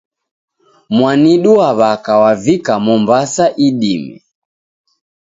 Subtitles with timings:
[0.95, 4.13] Mwanidu wa w'aka wavika Mombasa idime.